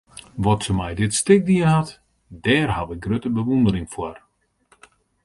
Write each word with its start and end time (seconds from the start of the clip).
Wat 0.45 0.61
sy 0.65 0.73
mei 0.79 0.93
dit 0.97 1.13
stik 1.19 1.41
dien 1.49 1.67
hat, 1.73 1.89
dêr 2.45 2.69
haw 2.75 2.87
ik 2.95 3.03
grutte 3.05 3.29
bewûndering 3.35 3.87
foar. 3.93 4.17